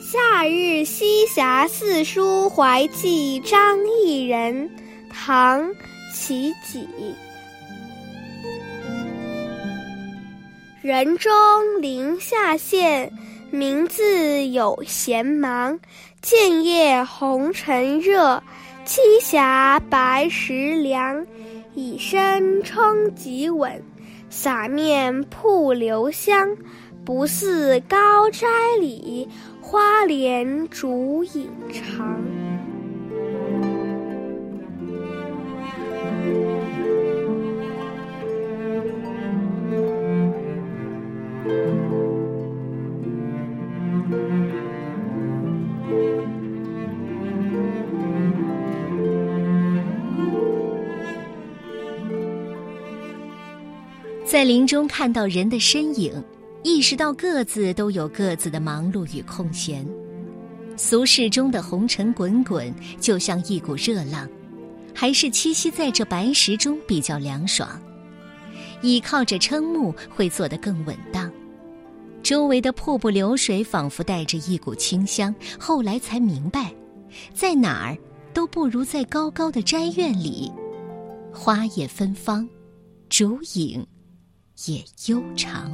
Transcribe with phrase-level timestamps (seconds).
[0.00, 4.70] 夏日西峡四书怀寄张异人，
[5.10, 5.62] 唐·
[6.12, 6.86] 齐己。
[10.82, 11.32] 人中
[11.80, 13.10] 临下县，
[13.50, 15.80] 名自有闲忙。
[16.20, 18.42] 建业红尘热，
[18.84, 21.26] 栖霞白石凉。
[21.74, 23.82] 以身称极稳，
[24.30, 26.56] 洒面瀑流香。
[27.04, 28.46] 不似高斋
[28.80, 29.26] 里，
[29.62, 32.20] 花帘竹影长。
[54.30, 56.22] 在林中看到人的身影，
[56.62, 59.88] 意识到各自都有各自的忙碌与空闲。
[60.76, 62.70] 俗世中的红尘滚滚，
[63.00, 64.28] 就像一股热浪，
[64.94, 67.80] 还是栖息在这白石中比较凉爽。
[68.82, 71.32] 倚靠着撑木会做得更稳当。
[72.22, 75.34] 周围的瀑布流水仿佛带着一股清香。
[75.58, 76.70] 后来才明白，
[77.32, 77.96] 在哪儿
[78.34, 80.52] 都不如在高高的斋院里，
[81.32, 82.46] 花叶芬芳，
[83.08, 83.82] 烛影。
[84.66, 85.70] 也悠长。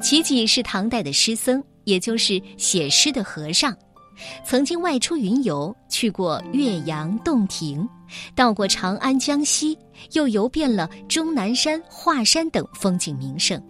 [0.00, 3.76] 齐己是唐代的诗僧，也就是写诗的和尚，
[4.44, 7.86] 曾经外出云游，去过岳阳、洞庭，
[8.34, 9.76] 到过长安、江西，
[10.12, 13.60] 又游遍了终南山、华山等风景名胜。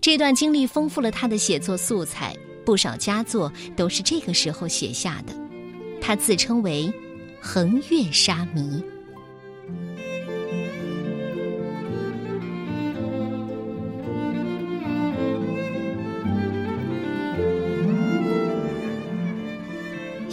[0.00, 5.34] 这段经历丰富了他的写作素材，不少佳作都是这个时候写下的。
[6.00, 6.92] 他自称为
[7.40, 8.80] “横越沙弥”。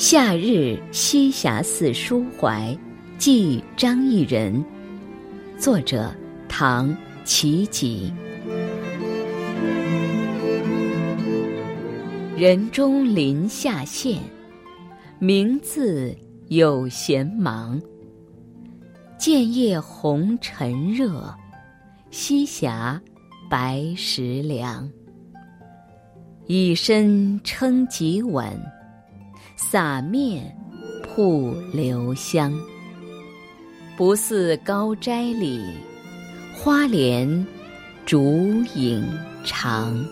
[0.06, 2.78] 夏日西霞寺书怀，
[3.18, 4.62] 寄张异人。
[5.58, 6.14] 作者
[6.50, 6.90] 唐·
[7.24, 8.14] 齐己。
[12.36, 14.20] 人中临下县，
[15.20, 16.14] 名字
[16.50, 17.82] 有闲忙。
[19.18, 21.34] 建业红尘热，
[22.12, 23.02] 西霞
[23.50, 24.86] 白石凉。
[26.48, 28.52] 以身称极稳。
[29.56, 30.56] 洒面
[31.04, 32.54] 瀑流香，
[33.96, 35.62] 不似高斋里，
[36.56, 37.46] 花帘
[38.06, 39.08] 竹影
[39.44, 40.04] 长。